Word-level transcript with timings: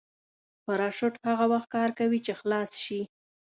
پراشوټ 0.65 1.13
هغه 1.29 1.45
وخت 1.53 1.67
کار 1.75 1.89
کوي 1.99 2.19
چې 2.25 2.33
خلاص 2.39 2.71
شي. 2.83 3.01